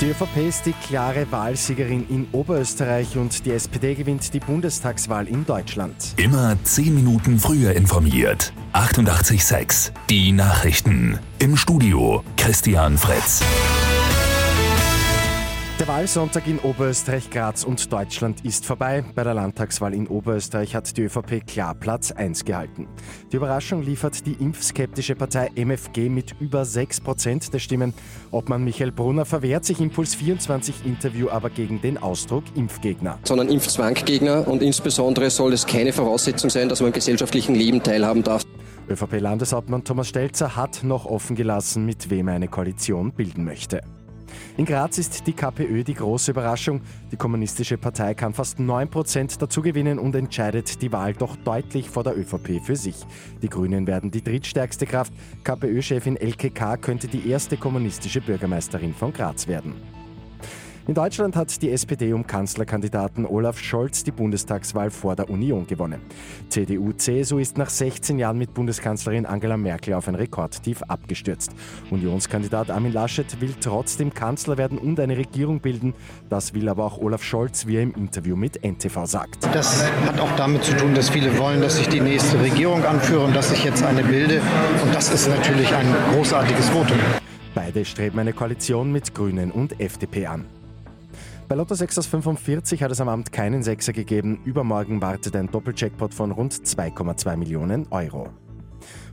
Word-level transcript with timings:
Die 0.00 0.06
ÖVP 0.06 0.48
ist 0.48 0.66
die 0.66 0.72
klare 0.72 1.30
Wahlsiegerin 1.30 2.06
in 2.08 2.26
Oberösterreich 2.32 3.16
und 3.16 3.46
die 3.46 3.52
SPD 3.52 3.94
gewinnt 3.94 4.34
die 4.34 4.40
Bundestagswahl 4.40 5.28
in 5.28 5.46
Deutschland. 5.46 5.94
Immer 6.16 6.56
10 6.64 6.94
Minuten 6.94 7.38
früher 7.38 7.72
informiert. 7.74 8.52
88.6 8.72 9.92
Die 10.10 10.32
Nachrichten. 10.32 11.20
Im 11.38 11.56
Studio 11.56 12.24
Christian 12.36 12.98
Fritz. 12.98 13.40
Der 15.84 15.92
Wahlsonntag 15.92 16.46
in 16.46 16.58
Oberösterreich, 16.60 17.28
Graz 17.28 17.62
und 17.62 17.92
Deutschland 17.92 18.42
ist 18.42 18.64
vorbei. 18.64 19.04
Bei 19.14 19.22
der 19.22 19.34
Landtagswahl 19.34 19.92
in 19.92 20.06
Oberösterreich 20.06 20.74
hat 20.74 20.96
die 20.96 21.02
ÖVP 21.02 21.46
klar 21.46 21.74
Platz 21.74 22.10
1 22.10 22.46
gehalten. 22.46 22.88
Die 23.30 23.36
Überraschung 23.36 23.82
liefert 23.82 24.24
die 24.24 24.32
impfskeptische 24.32 25.14
Partei 25.14 25.50
MFG 25.54 26.08
mit 26.08 26.40
über 26.40 26.62
6% 26.62 27.50
der 27.50 27.58
Stimmen. 27.58 27.92
Obmann 28.30 28.64
Michael 28.64 28.92
Brunner 28.92 29.26
verwehrt 29.26 29.66
sich 29.66 29.78
im 29.78 29.90
Puls 29.90 30.14
24 30.14 30.86
Interview 30.86 31.28
aber 31.28 31.50
gegen 31.50 31.82
den 31.82 31.98
Ausdruck 31.98 32.44
Impfgegner. 32.54 33.18
Sondern 33.24 33.50
Impfzwanggegner 33.50 34.48
und 34.48 34.62
insbesondere 34.62 35.28
soll 35.28 35.52
es 35.52 35.66
keine 35.66 35.92
Voraussetzung 35.92 36.48
sein, 36.48 36.70
dass 36.70 36.80
man 36.80 36.86
im 36.86 36.94
gesellschaftlichen 36.94 37.54
Leben 37.54 37.82
teilhaben 37.82 38.22
darf. 38.22 38.42
ÖVP-Landeshauptmann 38.88 39.84
Thomas 39.84 40.08
Stelzer 40.08 40.56
hat 40.56 40.82
noch 40.82 41.04
offen 41.04 41.36
gelassen, 41.36 41.84
mit 41.84 42.08
wem 42.08 42.28
er 42.28 42.36
eine 42.36 42.48
Koalition 42.48 43.12
bilden 43.12 43.44
möchte. 43.44 43.82
In 44.56 44.64
Graz 44.64 44.98
ist 44.98 45.26
die 45.26 45.32
KPÖ 45.32 45.84
die 45.84 45.94
große 45.94 46.30
Überraschung. 46.30 46.80
Die 47.12 47.16
Kommunistische 47.16 47.78
Partei 47.78 48.14
kann 48.14 48.34
fast 48.34 48.58
9% 48.58 49.38
dazugewinnen 49.38 49.98
und 49.98 50.14
entscheidet 50.14 50.82
die 50.82 50.92
Wahl 50.92 51.12
doch 51.12 51.36
deutlich 51.36 51.90
vor 51.90 52.04
der 52.04 52.18
ÖVP 52.18 52.60
für 52.62 52.76
sich. 52.76 52.96
Die 53.42 53.48
Grünen 53.48 53.86
werden 53.86 54.10
die 54.10 54.22
drittstärkste 54.22 54.86
Kraft. 54.86 55.12
KPÖ-Chefin 55.44 56.16
Elke 56.16 56.50
K. 56.50 56.76
könnte 56.76 57.08
die 57.08 57.28
erste 57.28 57.56
kommunistische 57.56 58.20
Bürgermeisterin 58.20 58.94
von 58.94 59.12
Graz 59.12 59.48
werden. 59.48 59.74
In 60.86 60.92
Deutschland 60.92 61.34
hat 61.34 61.62
die 61.62 61.70
SPD 61.70 62.12
um 62.12 62.26
Kanzlerkandidaten 62.26 63.24
Olaf 63.24 63.58
Scholz 63.58 64.04
die 64.04 64.10
Bundestagswahl 64.10 64.90
vor 64.90 65.16
der 65.16 65.30
Union 65.30 65.66
gewonnen. 65.66 66.02
CDU-CSU 66.50 67.38
ist 67.38 67.56
nach 67.56 67.70
16 67.70 68.18
Jahren 68.18 68.36
mit 68.36 68.52
Bundeskanzlerin 68.52 69.24
Angela 69.24 69.56
Merkel 69.56 69.94
auf 69.94 70.08
ein 70.08 70.14
Rekordtief 70.14 70.82
abgestürzt. 70.82 71.52
Unionskandidat 71.90 72.70
Armin 72.70 72.92
Laschet 72.92 73.40
will 73.40 73.54
trotzdem 73.58 74.12
Kanzler 74.12 74.58
werden 74.58 74.76
und 74.76 75.00
eine 75.00 75.16
Regierung 75.16 75.60
bilden. 75.60 75.94
Das 76.28 76.52
will 76.52 76.68
aber 76.68 76.84
auch 76.84 76.98
Olaf 76.98 77.22
Scholz, 77.22 77.66
wie 77.66 77.76
er 77.76 77.82
im 77.82 77.94
Interview 77.94 78.36
mit 78.36 78.62
NTV 78.62 79.06
sagt. 79.06 79.42
Das 79.54 79.90
hat 80.04 80.20
auch 80.20 80.36
damit 80.36 80.64
zu 80.64 80.76
tun, 80.76 80.94
dass 80.94 81.08
viele 81.08 81.38
wollen, 81.38 81.62
dass 81.62 81.80
ich 81.80 81.88
die 81.88 82.00
nächste 82.00 82.38
Regierung 82.38 82.84
anführe 82.84 83.24
und 83.24 83.34
dass 83.34 83.50
ich 83.52 83.64
jetzt 83.64 83.82
eine 83.82 84.04
bilde. 84.04 84.42
Und 84.84 84.94
das 84.94 85.10
ist 85.10 85.28
natürlich 85.28 85.74
ein 85.74 85.86
großartiges 86.12 86.68
Votum. 86.68 86.98
Beide 87.54 87.86
streben 87.86 88.18
eine 88.18 88.34
Koalition 88.34 88.92
mit 88.92 89.14
Grünen 89.14 89.50
und 89.50 89.80
FDP 89.80 90.26
an. 90.26 90.44
Bei 91.46 91.56
Lotto 91.56 91.74
6 91.74 91.98
aus 91.98 92.06
45 92.06 92.82
hat 92.82 92.90
es 92.90 93.00
am 93.00 93.08
Abend 93.08 93.30
keinen 93.30 93.62
Sechser 93.62 93.92
gegeben. 93.92 94.40
Übermorgen 94.44 95.02
wartet 95.02 95.36
ein 95.36 95.50
Doppeljackpot 95.50 96.14
von 96.14 96.30
rund 96.30 96.54
2,2 96.54 97.36
Millionen 97.36 97.86
Euro. 97.90 98.30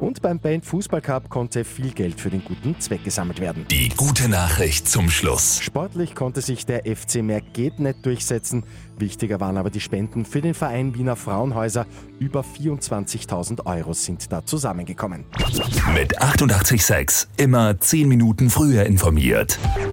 Und 0.00 0.22
beim 0.22 0.40
Band 0.40 0.64
Fußball 0.64 1.00
Cup 1.00 1.28
konnte 1.28 1.64
viel 1.64 1.92
Geld 1.92 2.20
für 2.20 2.30
den 2.30 2.42
guten 2.42 2.80
Zweck 2.80 3.04
gesammelt 3.04 3.40
werden. 3.40 3.66
Die 3.70 3.90
gute 3.90 4.28
Nachricht 4.28 4.88
zum 4.88 5.08
Schluss. 5.08 5.60
Sportlich 5.62 6.14
konnte 6.14 6.40
sich 6.40 6.66
der 6.66 6.82
FC 6.84 7.22
Merget 7.22 7.78
nicht 7.78 8.04
durchsetzen. 8.04 8.64
Wichtiger 8.98 9.38
waren 9.38 9.56
aber 9.56 9.70
die 9.70 9.80
Spenden 9.80 10.24
für 10.24 10.40
den 10.40 10.54
Verein 10.54 10.94
Wiener 10.94 11.16
Frauenhäuser. 11.16 11.86
Über 12.18 12.40
24.000 12.40 13.66
Euro 13.66 13.92
sind 13.92 14.32
da 14.32 14.44
zusammengekommen. 14.44 15.26
Mit 15.94 16.20
88.6 16.20 17.28
immer 17.36 17.78
10 17.78 18.08
Minuten 18.08 18.50
früher 18.50 18.84
informiert. 18.84 19.58